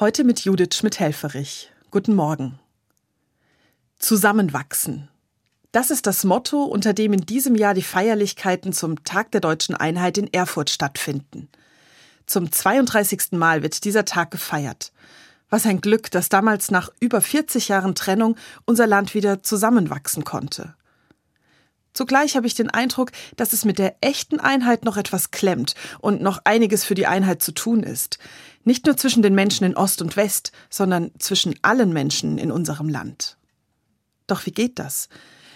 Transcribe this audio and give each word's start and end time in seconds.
Heute 0.00 0.24
mit 0.24 0.40
Judith 0.40 0.76
Schmidt-Helferich. 0.76 1.70
Guten 1.90 2.14
Morgen. 2.14 2.58
Zusammenwachsen. 3.98 5.10
Das 5.72 5.90
ist 5.90 6.06
das 6.06 6.24
Motto, 6.24 6.64
unter 6.64 6.94
dem 6.94 7.12
in 7.12 7.20
diesem 7.20 7.54
Jahr 7.54 7.74
die 7.74 7.82
Feierlichkeiten 7.82 8.72
zum 8.72 9.04
Tag 9.04 9.30
der 9.32 9.42
deutschen 9.42 9.74
Einheit 9.74 10.16
in 10.16 10.32
Erfurt 10.32 10.70
stattfinden. 10.70 11.50
Zum 12.24 12.50
32. 12.50 13.32
Mal 13.32 13.62
wird 13.62 13.84
dieser 13.84 14.06
Tag 14.06 14.30
gefeiert. 14.30 14.90
Was 15.50 15.66
ein 15.66 15.82
Glück, 15.82 16.10
dass 16.10 16.30
damals 16.30 16.70
nach 16.70 16.88
über 16.98 17.20
40 17.20 17.68
Jahren 17.68 17.94
Trennung 17.94 18.36
unser 18.64 18.86
Land 18.86 19.12
wieder 19.12 19.42
zusammenwachsen 19.42 20.24
konnte. 20.24 20.74
Zugleich 21.92 22.36
habe 22.36 22.46
ich 22.46 22.54
den 22.54 22.70
Eindruck, 22.70 23.10
dass 23.36 23.52
es 23.52 23.64
mit 23.64 23.78
der 23.78 23.96
echten 24.00 24.40
Einheit 24.40 24.84
noch 24.84 24.96
etwas 24.96 25.32
klemmt 25.32 25.74
und 25.98 26.22
noch 26.22 26.40
einiges 26.44 26.84
für 26.84 26.94
die 26.94 27.06
Einheit 27.06 27.42
zu 27.42 27.52
tun 27.52 27.82
ist. 27.82 28.18
Nicht 28.64 28.86
nur 28.86 28.96
zwischen 28.96 29.22
den 29.22 29.34
Menschen 29.34 29.64
in 29.64 29.76
Ost 29.76 30.02
und 30.02 30.16
West, 30.16 30.52
sondern 30.68 31.12
zwischen 31.18 31.54
allen 31.62 31.92
Menschen 31.92 32.38
in 32.38 32.52
unserem 32.52 32.88
Land. 32.88 33.38
Doch 34.26 34.46
wie 34.46 34.52
geht 34.52 34.78
das? 34.78 35.08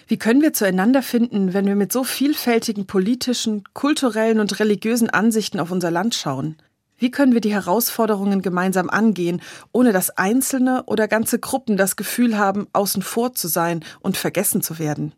Wie 0.06 0.18
können 0.18 0.42
wir 0.42 0.52
zueinander 0.52 1.02
finden, 1.02 1.54
wenn 1.54 1.66
wir 1.66 1.76
mit 1.76 1.92
so 1.92 2.04
vielfältigen 2.04 2.86
politischen, 2.86 3.64
kulturellen 3.72 4.40
und 4.40 4.58
religiösen 4.58 5.08
Ansichten 5.08 5.60
auf 5.60 5.70
unser 5.70 5.90
Land 5.90 6.14
schauen? 6.14 6.56
Wie 6.98 7.10
können 7.10 7.32
wir 7.32 7.40
die 7.40 7.52
Herausforderungen 7.52 8.42
gemeinsam 8.42 8.88
angehen, 8.88 9.42
ohne 9.72 9.92
dass 9.92 10.10
Einzelne 10.10 10.84
oder 10.86 11.08
ganze 11.08 11.38
Gruppen 11.38 11.76
das 11.76 11.96
Gefühl 11.96 12.38
haben, 12.38 12.66
außen 12.72 13.02
vor 13.02 13.34
zu 13.34 13.48
sein 13.48 13.84
und 14.00 14.16
vergessen 14.16 14.62
zu 14.62 14.78
werden? 14.78 15.12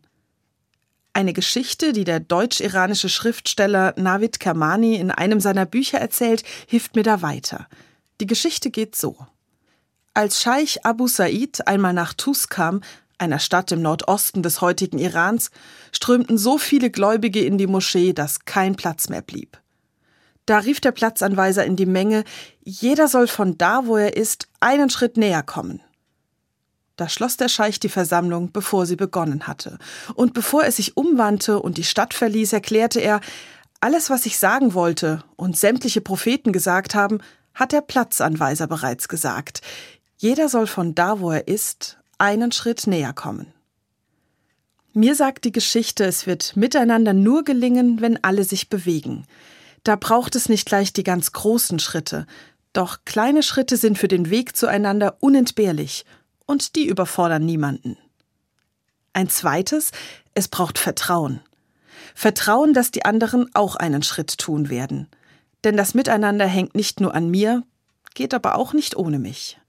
Eine 1.17 1.33
Geschichte, 1.33 1.93
die 1.93 2.03
der 2.03 2.19
deutsch-iranische 2.19 3.09
Schriftsteller 3.09 3.95
Navid 3.97 4.39
Kermani 4.39 4.97
in 4.97 5.09
einem 5.09 5.39
seiner 5.39 5.65
Bücher 5.65 5.97
erzählt, 5.97 6.43
hilft 6.67 6.95
mir 6.95 7.01
da 7.01 7.23
weiter. 7.23 7.65
Die 8.21 8.27
Geschichte 8.27 8.69
geht 8.69 8.95
so. 8.95 9.17
Als 10.13 10.39
Scheich 10.43 10.85
Abu 10.85 11.07
Said 11.07 11.67
einmal 11.67 11.93
nach 11.93 12.13
Tus 12.13 12.49
kam, 12.49 12.81
einer 13.17 13.39
Stadt 13.39 13.71
im 13.71 13.81
Nordosten 13.81 14.43
des 14.43 14.61
heutigen 14.61 14.99
Irans, 14.99 15.49
strömten 15.91 16.37
so 16.37 16.59
viele 16.59 16.91
Gläubige 16.91 17.43
in 17.43 17.57
die 17.57 17.65
Moschee, 17.65 18.13
dass 18.13 18.45
kein 18.45 18.75
Platz 18.75 19.09
mehr 19.09 19.23
blieb. 19.23 19.57
Da 20.45 20.59
rief 20.59 20.81
der 20.81 20.91
Platzanweiser 20.91 21.65
in 21.65 21.75
die 21.75 21.87
Menge, 21.87 22.25
jeder 22.63 23.07
soll 23.07 23.25
von 23.25 23.57
da, 23.57 23.87
wo 23.87 23.97
er 23.97 24.15
ist, 24.15 24.49
einen 24.59 24.91
Schritt 24.91 25.17
näher 25.17 25.41
kommen. 25.41 25.81
Da 26.97 27.07
schloss 27.07 27.37
der 27.37 27.47
Scheich 27.47 27.79
die 27.79 27.89
Versammlung, 27.89 28.51
bevor 28.51 28.87
sie 28.87 28.95
begonnen 28.95 29.45
hatte. 29.45 29.77
Und 30.15 30.33
bevor 30.33 30.63
er 30.63 30.71
sich 30.71 30.97
umwandte 30.97 31.61
und 31.61 31.77
die 31.77 31.83
Stadt 31.83 32.15
verließ, 32.15 32.53
erklärte 32.53 32.99
er, 32.99 33.21
alles, 33.79 34.09
was 34.09 34.25
ich 34.25 34.39
sagen 34.39 34.73
wollte 34.73 35.23
und 35.35 35.55
sämtliche 35.55 36.01
Propheten 36.01 36.51
gesagt 36.51 36.95
haben, 36.95 37.19
hat 37.53 37.71
der 37.71 37.81
Platzanweiser 37.81 38.65
bereits 38.65 39.07
gesagt. 39.07 39.61
Jeder 40.17 40.49
soll 40.49 40.65
von 40.65 40.95
da, 40.95 41.19
wo 41.19 41.31
er 41.31 41.47
ist, 41.47 41.99
einen 42.17 42.51
Schritt 42.51 42.87
näher 42.87 43.13
kommen. 43.13 43.53
Mir 44.93 45.13
sagt 45.13 45.45
die 45.45 45.51
Geschichte, 45.51 46.05
es 46.05 46.25
wird 46.25 46.55
miteinander 46.55 47.13
nur 47.13 47.43
gelingen, 47.43 48.01
wenn 48.01 48.23
alle 48.23 48.43
sich 48.43 48.69
bewegen. 48.69 49.27
Da 49.83 49.95
braucht 49.95 50.35
es 50.35 50.49
nicht 50.49 50.65
gleich 50.65 50.91
die 50.93 51.03
ganz 51.03 51.31
großen 51.31 51.77
Schritte, 51.77 52.25
doch 52.73 53.05
kleine 53.05 53.43
Schritte 53.43 53.77
sind 53.77 53.99
für 53.99 54.07
den 54.07 54.31
Weg 54.31 54.57
zueinander 54.57 55.17
unentbehrlich 55.19 56.03
und 56.47 56.75
die 56.75 56.87
überfordern 56.87 57.45
niemanden. 57.45 57.97
Ein 59.13 59.29
zweites, 59.29 59.91
es 60.33 60.47
braucht 60.47 60.79
Vertrauen. 60.79 61.41
Vertrauen, 62.15 62.73
dass 62.73 62.89
die 62.89 63.05
anderen 63.05 63.53
auch 63.53 63.75
einen 63.75 64.01
Schritt 64.01 64.39
tun 64.39 64.69
werden. 64.69 65.07
Denn 65.63 65.77
das 65.77 65.93
Miteinander 65.93 66.47
hängt 66.47 66.73
nicht 66.73 66.99
nur 66.99 67.13
an 67.13 67.29
mir, 67.29 67.63
geht 68.15 68.33
aber 68.33 68.55
auch 68.55 68.73
nicht 68.73 68.95
ohne 68.95 69.19
mich. 69.19 69.59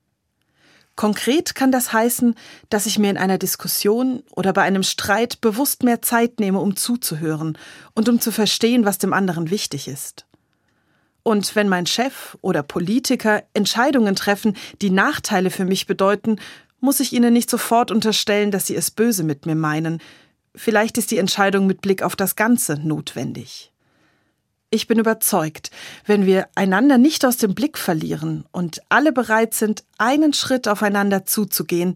Konkret 0.97 1.55
kann 1.55 1.71
das 1.71 1.93
heißen, 1.93 2.35
dass 2.71 2.87
ich 2.87 2.99
mir 2.99 3.11
in 3.11 3.19
einer 3.19 3.39
Diskussion 3.39 4.25
oder 4.35 4.53
bei 4.53 4.63
einem 4.63 4.83
Streit 4.83 5.41
bewusst 5.41 5.85
mehr 5.85 6.03
Zeit 6.03 6.41
nehme, 6.41 6.59
um 6.59 6.75
zuzuhören 6.75 7.57
und 7.95 8.09
um 8.09 8.21
zu 8.21 8.33
verstehen, 8.33 8.85
was 8.85 8.99
dem 8.99 9.13
anderen 9.13 9.51
wichtig 9.51 9.87
ist. 9.87 10.27
Und 11.23 11.55
wenn 11.55 11.69
mein 11.69 11.87
Chef 11.87 12.37
oder 12.41 12.63
Politiker 12.63 13.45
Entscheidungen 13.55 14.17
treffen, 14.17 14.57
die 14.81 14.91
Nachteile 14.91 15.51
für 15.51 15.65
mich 15.65 15.87
bedeuten, 15.87 16.41
muss 16.81 17.01
ich 17.01 17.13
Ihnen 17.13 17.33
nicht 17.33 17.51
sofort 17.51 17.91
unterstellen, 17.91 18.51
dass 18.51 18.67
Sie 18.67 18.77
es 18.77 18.91
böse 18.91 19.25
mit 19.25 19.47
mir 19.47 19.55
meinen. 19.55 20.01
Vielleicht 20.55 20.99
ist 20.99 21.11
die 21.11 21.19
Entscheidung 21.19 21.67
mit 21.67 21.81
Blick 21.81 22.03
auf 22.03 22.17
das 22.17 22.37
Ganze 22.37 22.75
notwendig. 22.75 23.73
Ich 24.71 24.87
bin 24.87 24.99
überzeugt, 24.99 25.71
wenn 26.05 26.27
wir 26.27 26.49
einander 26.55 26.99
nicht 26.99 27.25
aus 27.25 27.39
dem 27.39 27.55
Blick 27.55 27.79
verlieren 27.79 28.45
und 28.53 28.83
alle 28.91 29.13
bereit 29.13 29.55
sind, 29.55 29.83
einen 29.97 30.35
Schritt 30.35 30.69
aufeinander 30.69 31.25
zuzugehen, 31.25 31.95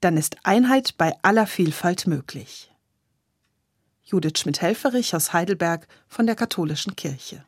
dann 0.00 0.16
ist 0.16 0.36
Einheit 0.42 0.96
bei 0.98 1.14
aller 1.22 1.46
Vielfalt 1.46 2.06
möglich. 2.08 2.72
Judith 4.02 4.40
Schmidt-Helferich 4.40 5.14
aus 5.14 5.32
Heidelberg 5.32 5.86
von 6.08 6.26
der 6.26 6.34
Katholischen 6.34 6.96
Kirche. 6.96 7.44